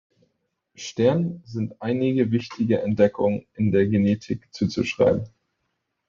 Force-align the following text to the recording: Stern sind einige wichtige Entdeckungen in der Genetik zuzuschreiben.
Stern 0.73 1.43
sind 1.45 1.75
einige 1.79 2.31
wichtige 2.31 2.81
Entdeckungen 2.81 3.45
in 3.53 3.71
der 3.71 3.85
Genetik 3.85 4.47
zuzuschreiben. 4.51 5.27